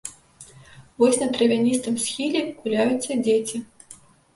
Вось 1.03 1.21
на 1.25 1.29
травяністым 1.37 1.95
схіле 2.07 2.45
куляюцца 2.59 3.23
дзеці. 3.25 3.67